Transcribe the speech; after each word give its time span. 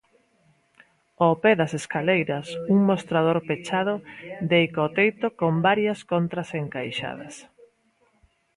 Ó 1.25 1.27
pé 1.41 1.51
das 1.59 1.73
escaleiras 1.79 2.47
un 2.73 2.79
mostrador 2.89 3.37
pechado 3.49 3.95
deica 4.51 4.79
o 4.87 4.89
teito 4.97 5.27
con 5.39 5.53
varias 5.67 5.99
contras 6.11 6.49
encaixadas. 6.61 7.35